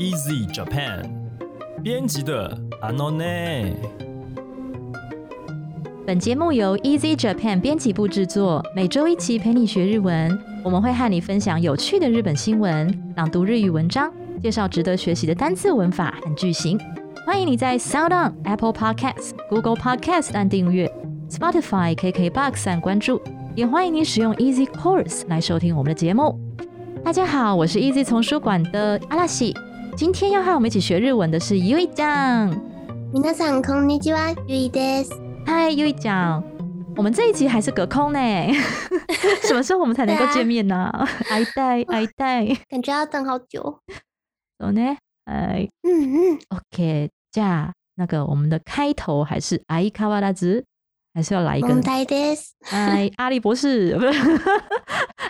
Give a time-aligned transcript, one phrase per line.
[0.00, 1.02] Easy Japan
[1.82, 3.76] 编辑的阿诺内。
[6.06, 10.36] 本节目由 Easy Japan 编辑部制作，每周一期陪你学日文。
[10.64, 14.10] 我们会和你分享有趣的日本新闻、朗读日语文章、
[14.42, 16.80] 介绍值得学习的单字、文法和句型。
[17.26, 20.90] 欢迎你在 Sound On、Apple Podcasts、Google Podcasts 按订阅、
[21.28, 23.20] Spotify、KK Box 按关注，
[23.54, 26.40] 也欢迎你使用 Easy Course 来收听我们的节目。
[27.04, 29.54] 大家好，我是 Easy 丛书馆的阿拉西。
[29.96, 32.48] 今天要和我们一起学日文的是 Yui 酱。
[33.12, 35.10] 皆さんこんにちは、ユイです。
[35.44, 36.42] 嗨，u i 酱，
[36.96, 38.18] 我们这一集还是隔空呢。
[39.42, 40.88] 什么时候我们才能够见面呢？
[41.28, 43.80] 爱戴，爱戴，感觉要等好久。
[44.58, 44.96] 怎么呢？
[45.24, 50.64] 哎，嗯嗯，OK，这样那个我们的开头还是阿伊卡巴达子，
[51.14, 52.14] 还是要来一个蒙太的。
[52.64, 54.12] 嗨，阿丽博士，不 是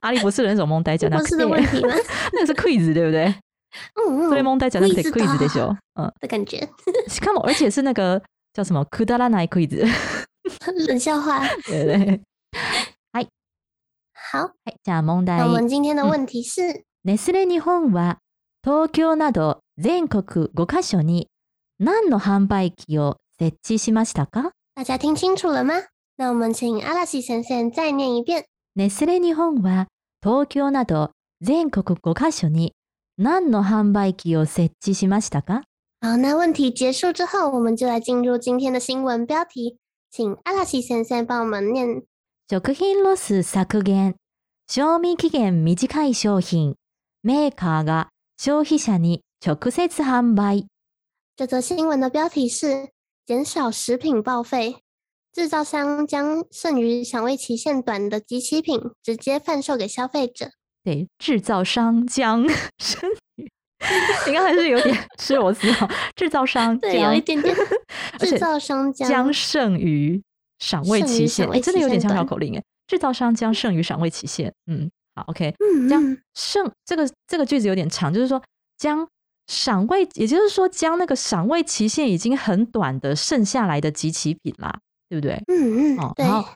[0.00, 1.36] 阿丽博士的那种蒙太，讲的是。
[1.36, 1.94] 的问题吗？
[2.34, 3.32] 那个是 quiz，对不对？
[4.28, 6.68] それ問題じゃなくてクイズでしょ，嗯的感觉。
[7.08, 8.22] しかも而且是那个
[8.54, 9.84] 叫什么くだらないクイズ。
[10.86, 11.46] 冷笑话。
[11.66, 12.20] 对 对。
[13.12, 13.28] はい。
[14.32, 14.38] 好。
[14.38, 14.74] はい。
[14.84, 15.40] じゃあ問題。
[15.40, 18.18] 我们今天的问题是：ネスレ日本は
[18.64, 21.28] 東京など全国5カ所に
[21.78, 24.52] 何の販売機を設置しましたか？
[24.74, 25.74] 大家听清楚了吗？
[26.16, 28.44] 那我们请阿拉西先生再念一遍。
[28.74, 29.88] ネスレ日本は
[30.22, 31.10] 東京など
[31.42, 32.72] 全国5カ所に
[33.20, 35.62] 何の販売機を設置しましたか
[36.00, 39.76] 好，那问题结束之后，我们就来进入今天的新闻标题，
[40.08, 42.04] 请阿拉西先生帮我们念。
[42.48, 44.14] 食品ロス削減、
[44.68, 46.76] 賞味期限短い商品、
[47.24, 48.08] メーカーが
[48.40, 50.66] 消費者に直接販売。
[51.36, 52.90] 这则新闻的标题是
[53.26, 54.76] “减少食品报废”，
[55.34, 60.52] 制造商将剩余赏味期限短的集齐品直接贩售给消费者。
[61.18, 62.46] 制造商将
[62.78, 63.02] 剩
[63.36, 63.50] 余，
[64.26, 67.54] 你刚还是有点是我思考，制造商对，有一点点，
[68.18, 70.20] 制造商将剩余
[70.58, 75.54] 赏味期限，真的有点像绕口令哎，制造商将剩余赏味期限，嗯，好，OK，
[75.88, 78.40] 将剩这个这个句子有点长，就是说
[78.76, 79.06] 将
[79.48, 84.78] 赏味，也就是说将那个赏味期限已经很短的剩下来的集齐品啦，
[85.08, 85.40] 对不对？
[85.48, 86.12] 嗯嗯，哦，
[86.42, 86.48] 后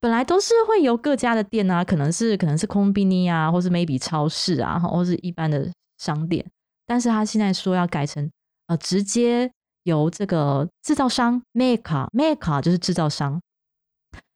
[0.00, 6.44] 本来都是会由各家的店啊，可能是可能是空宾 n 啊，或是 maybe 超市啊，或是一般的商店。
[6.86, 8.30] 但是他现在说要改成，
[8.68, 9.50] 呃，直接
[9.82, 13.40] 由这个制造商 maker maker 就是制造商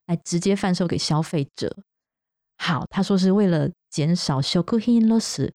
[0.07, 1.75] 来直接贩售给消费者。
[2.59, 5.49] 好，他说是为了减少 shokuhin loss。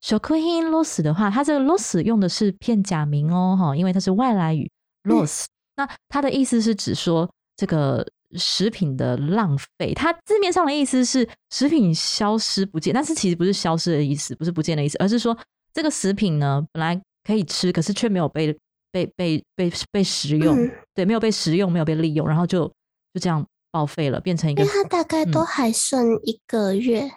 [0.00, 4.70] shokuhin loss 的话，它这个 loss 用的是片假名哦，哈，因为它是外来语
[5.02, 5.44] loss。
[5.76, 8.06] 那它的意思是指说这个。
[8.36, 15.36] 食品的浪费，它字面上的意思是食品消失不见，但是其实不是消失的意思，不是不见的意思，而是说
[15.72, 18.52] 这个食品呢本来可以吃，可是却没有被
[18.92, 20.56] 被被被被食用，
[20.94, 22.66] 对，没有被食用，没有被利用，然后就
[23.14, 27.10] 就这样报废了，变成一个它大概都还剩一个月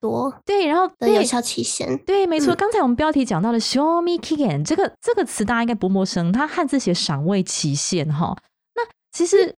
[0.00, 2.52] 多，对，然后的有效期限，对，没错。
[2.56, 8.36] 刚才我们标题讲到了 “show me a n 这个这个词大家应该不陌生，它汉字写“赏味期限”哈。
[8.74, 9.54] 那其实。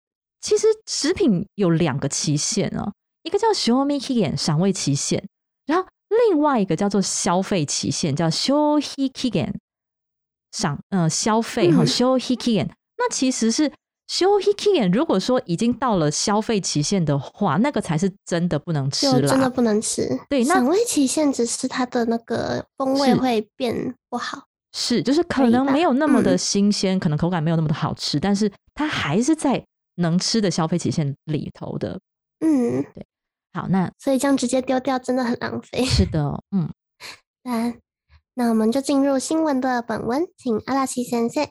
[0.47, 2.93] 其实食品有两个期限哦，
[3.25, 5.21] 一个叫 show me k i e n 赏味期限，
[5.67, 5.85] 然后
[6.31, 9.53] 另外一个叫做消费期限，叫 show he kian
[10.53, 12.67] 赏嗯消费和 show he kian。
[12.97, 13.69] 那其实是
[14.09, 20.09] show he kian，如果说已经到了消费期限的话，那个才是真的不能吃了，真的不能吃。
[20.31, 29.61] 对，赏味期限只是它的那个风味会变不好，是就是可能没有那么的新鲜，可能口感没有那么的好吃，但是它还是在。
[29.97, 32.01] 能吃的消费期限里头的。
[32.41, 33.07] 嗯，对。
[33.53, 35.85] 好，那所以这样直接丢掉真的很浪费。
[35.85, 36.71] 是的，嗯。
[37.45, 37.75] 那
[38.35, 41.47] 那我们就进入新闻的本文，请阿拉西先生。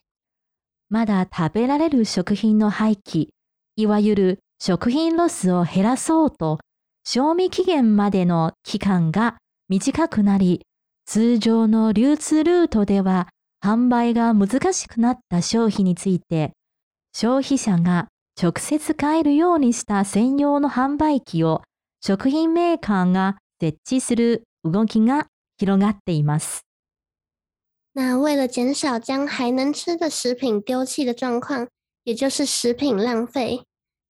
[0.90, 3.30] まだ食べられる食品の廃棄、
[3.76, 6.60] いわゆる食品ロスを減らそうと、
[7.04, 10.62] 賞味期限までの期間が短くなり、
[11.06, 13.30] 通常の流通ルートでは
[13.62, 16.54] 販売が難しくなった商品について、
[17.14, 21.62] 消費者が直接買えるようにした専用の販売機を
[22.06, 25.28] 食品メーカーが設置する動きが
[25.58, 26.64] 広がっています。
[27.94, 31.70] 那为了减少将还能吃的食品丢弃的状况，
[32.04, 33.64] 也就是食品浪费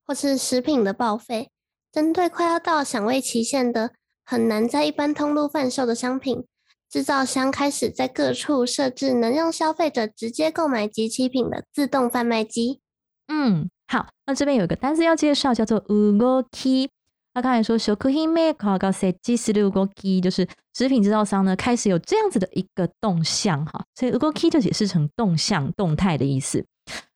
[0.08, 1.52] 或是食品的报废，
[1.92, 3.94] 针对快要到赏味期限的
[4.26, 6.44] 很难在一般通路贩售的商品，
[6.90, 12.80] 制造商开始在各处设置能让消费者直接购买及其品的自动贩卖机。
[13.28, 16.90] 嗯，好，那这边有一个单词要介绍，叫做 ugoki。
[17.34, 20.22] 那刚才说 s h o k u h i m e kogase jisuru g o k i
[20.22, 23.84] 就是食品制造商呢开始有这样子的一个动向哈。
[23.94, 26.66] 所以 ugoki 就解释成动向、动态的意思。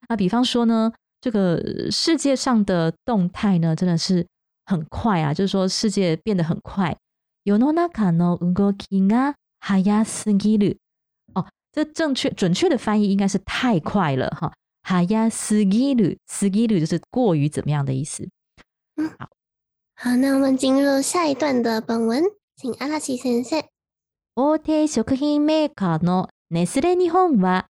[0.10, 4.26] 那比方说呢，这个世界上的动态呢，真的是
[4.66, 6.96] 很快啊，就是说世界变得很快。
[7.46, 9.34] Yononaka no ugoki ga
[9.66, 10.76] hayasugiru。
[11.34, 14.52] 哦，这正确、准确的翻译应该是太快了哈。
[14.92, 18.28] 早すぎる，すぎる就是过于怎么样的意思。
[18.98, 19.30] 嗯，好，
[19.96, 22.24] 好，那我们进入下一段的本文，
[22.56, 23.62] 请阿拉西先生。
[24.34, 27.68] 大手食品メーカーのネスレ日本は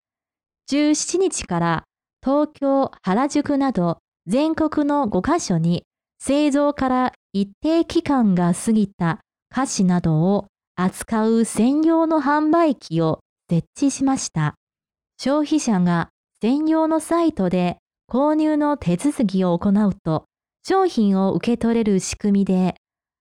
[0.70, 1.84] 17日から
[2.24, 3.98] 東京、原宿など
[4.28, 5.82] 全国の5カ所に
[6.20, 9.18] 製造から一定期間が過ぎた
[9.50, 13.18] 菓子などを扱う専用の販売機を
[13.50, 14.54] 設置しました。
[15.20, 16.10] 消費者が
[16.40, 20.24] 専用のサイトで購入の手続きを行うと、
[20.66, 22.76] 商品を受け取れる仕組みで、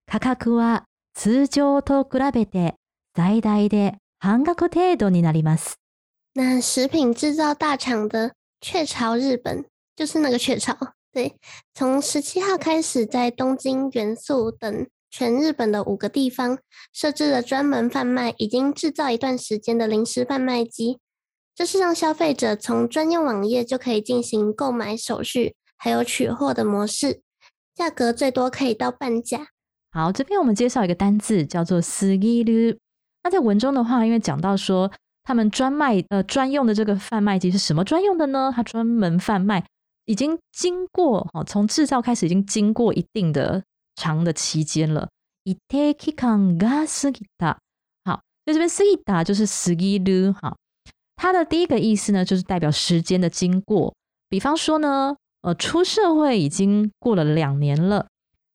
[0.06, 0.84] 価格は
[1.16, 2.76] 通常と比べて
[3.16, 5.80] 最大で半額程度になります。
[6.36, 8.32] 那食品制造大厂的
[8.62, 9.66] 雀巢日本，
[9.96, 10.78] 就是那个雀巢，
[11.12, 11.36] 对，
[11.74, 16.60] 从十七号开始，在东京、元素等全日本的五个地方
[16.94, 21.00] 设置了专门贩卖已经制造一段时间的零食贩卖机，
[21.58, 27.24] 这是让消费者从专用网页就可以进行购买手续，还有取货的模式，
[27.74, 29.48] 价格最多可以到半价。
[29.90, 32.78] 好，这边我们介绍一个单字，叫做“すぎる”。
[33.26, 34.92] 那在文中的话，因为讲到说
[35.24, 38.54] 他们专卖呃专用的这个贩卖机是什么专用的呢？
[38.56, 39.66] 它专门贩卖
[40.06, 43.64] 已经经过哦，从制造开始已经经过一定的
[43.96, 45.10] 长的期间了。
[45.44, 47.56] 一定期間が過ぎた。
[48.06, 50.56] 好，所以这边“過ぎた”就是“過ぎる”哈。
[51.18, 53.94] 它的第一个意思呢，就是代表时间的经过。
[54.30, 58.08] 比方说呢，呃，出社会已经过了两年了。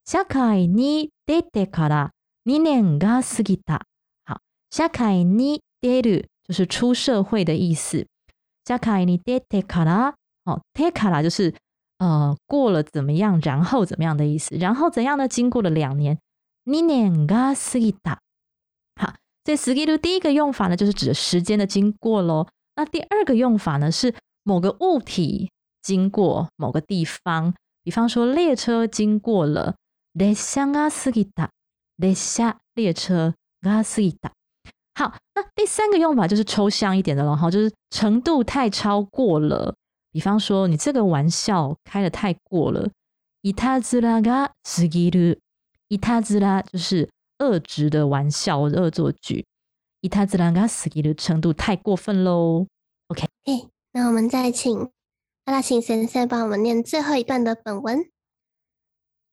[0.04, 2.10] 夏凯尼デテカラ，
[2.44, 3.80] ニ年が過ぎた。
[4.24, 8.06] 好，夏凯尼デル就是出社会的意思。
[8.64, 10.14] 夏凯尼デテカラ，
[10.44, 11.52] 哦，テカラ就是
[11.98, 14.56] 呃过了怎么样，然后怎么样的意思。
[14.56, 15.26] 然后怎样呢？
[15.26, 16.18] 经过了两年，
[16.66, 18.18] ニ年が過ぎた。
[19.44, 22.46] 这 i ぎる第一个用法呢，就是指时间的经过喽。
[22.76, 25.50] 那第二个用法呢，是某个物体
[25.82, 27.52] 经过某个地方，
[27.82, 29.74] 比方说列车经过了。
[30.12, 31.48] 列下啊，すぎる。
[31.96, 34.30] 列下列车啊，すぎる。
[34.94, 39.74] 好，那第三个用法就是抽象一点的了哈，就是程度太超过了。
[40.12, 42.88] 比方说，你这个玩笑开的太过了。
[43.42, 45.38] イタズラがすぎる。
[45.88, 47.08] イタズラ就是。
[47.42, 49.44] 恶质的玩笑或者恶作剧。
[50.02, 52.66] いたずらが過ぎる程度太过分喽。
[53.08, 54.88] OK，哎、欸，那我们再请
[55.44, 58.06] 阿拉辛先生帮我们念最后一段的本文。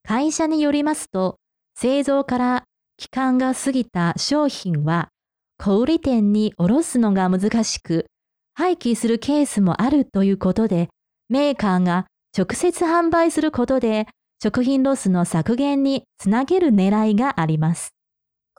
[0.04, 1.38] 会社によりますと、
[1.80, 2.64] 製造から
[2.98, 5.10] 期間が過ぎた商品は
[5.58, 8.06] 小売店に卸すのが難しく、
[8.54, 10.90] 廃棄するケースもあるということで、
[11.30, 12.08] メーカーが
[12.38, 14.08] 直接販売することで
[14.42, 17.90] 食品ロスの削減につなげる狙いがあります。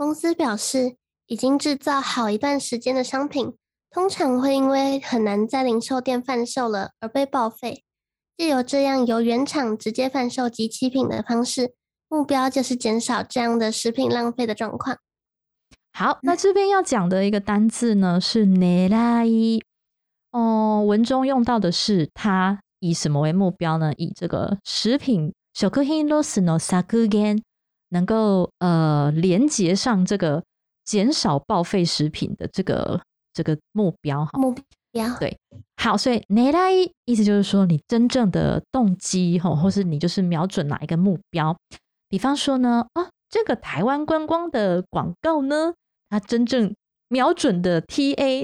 [0.00, 3.52] 公司表示，已经制造好一段时间的商品，
[3.90, 7.84] 通常会因为很难在零售店贩售了而被报废。
[8.34, 11.74] 既有这样由原厂直接贩售及期品的方式，
[12.08, 14.96] 目标就是减少这样的食品浪费的状况。
[15.92, 19.60] 好，那这边要讲的一个单字呢是奈拉伊。
[20.30, 23.92] 哦，文中用到的是它以什么为目标呢？
[23.98, 27.40] 以这个食品食品 loss no sakugen。
[27.90, 30.42] 能够呃连接上这个
[30.84, 33.00] 减少报废食品的这个
[33.32, 34.62] 这个目标哈目标
[35.20, 35.36] 对
[35.76, 41.56] 好，所以奈拉意意思就是说你真正的动机哈，或是你就是瞄准哪一个目标？
[42.08, 45.72] 比方说呢啊，这个台湾观光的广告呢，
[46.10, 46.74] 它真正
[47.08, 48.42] 瞄准的 T A，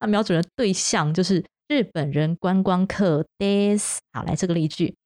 [0.00, 3.98] 它 瞄准的对象就是日本人观光客 days。
[4.14, 4.96] 好，来这个例句，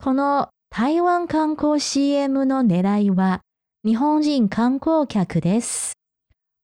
[0.00, 0.48] この。
[0.70, 3.40] 台湾観光 CM の狙いは
[3.82, 5.94] 日本人観光客です。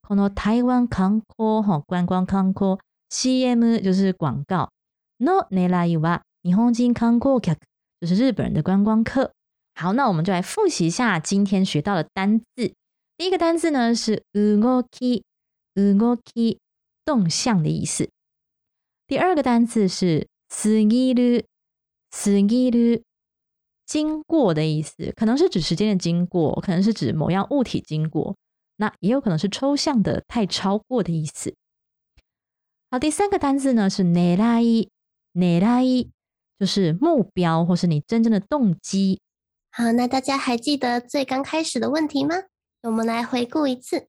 [0.06, 4.68] この台湾観光观光観光 CM 就是广告。
[5.20, 7.56] のネラは日本人観光客
[8.00, 9.32] 就是日本人的观光客。
[9.74, 12.72] 好，那我们就来复习一下今天学到的单字。
[13.16, 14.22] 第一个单字呢是
[14.60, 15.22] 動き
[15.74, 16.58] 動き
[17.06, 18.08] 动向的意思。
[19.06, 21.46] 第二个单字是すぎる
[22.12, 23.02] すぎる。
[23.86, 28.36] 经过的意思，可能是指时间的经过，可能是指某样物体经过，
[28.76, 31.54] 那也有可能是抽象的太超过的意思。
[32.90, 34.88] 好，第三个单字呢是奈拉伊，
[35.32, 36.10] 奈拉伊
[36.58, 39.20] 就是目标或是你真正的动机。
[39.70, 42.34] 好，那大家还记得最刚开始的问题吗？
[42.82, 44.06] 我们来回顾一次。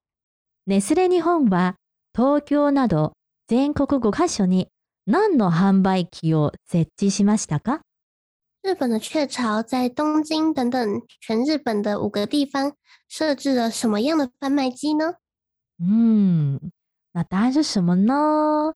[0.65, 1.75] ネスレ日本は
[2.13, 3.13] 東京など
[3.48, 4.67] 全国5カ所に
[5.05, 7.82] 何の販売機を設置しましたか？
[8.65, 12.74] 日本的雀巢在东京等等全日本的五个地方
[13.07, 15.13] 设置了什么样的贩卖机呢？
[15.77, 16.60] 嗯，
[17.13, 18.74] 那答案是什么呢？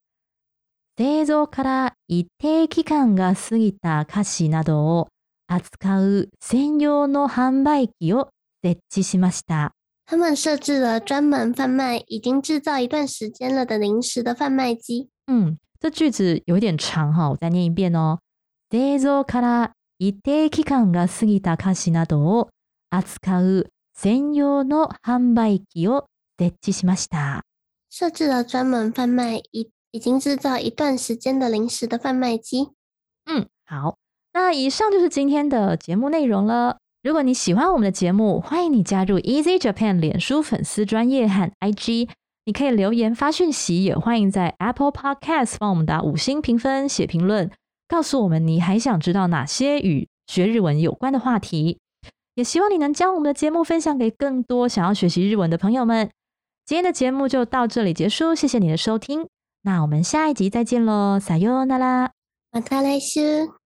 [0.94, 5.08] 製造から一定期間が過ぎた菓子などを
[5.48, 8.28] 扱う専用の販売機を
[8.62, 9.72] 設置しました。
[10.06, 15.08] 他们设置了专门贩卖已经制造一段时间了的零食的贩卖机。
[15.26, 18.20] 嗯，这句子有点长哈，我再念一遍哦。
[18.70, 22.48] 製造から一定期間が過ぎた菓子などを
[22.88, 26.06] 扱う専用の販売機を
[26.38, 27.42] 設置しました。
[27.90, 32.70] 设置了专门贩卖已已经制造一段时间的零食的贩卖机。
[33.26, 33.98] 嗯，好。
[34.32, 36.78] 那以上就是今天的节目内容了。
[37.02, 42.08] 如果你喜欢我们的节目，欢迎你加入 Easy Japan 脸书粉丝专业和 IG。
[42.46, 47.50] 你可以留言发讯息，也欢迎在 Apple p o d c a s t 帮我们打五星评分、写评论。
[47.90, 51.80] 告诉我们你还想知道哪些与学日文有关的话题，
[52.36, 56.08] 也希望你能将我们的节目分享给更多想要学习日文的朋友们。
[56.64, 59.26] 今天的节目就到这里结束，谢谢你的收听，
[59.62, 62.12] 那我们下一集再见喽撒 a 那拉
[62.52, 63.59] ，n 卡 r 斯。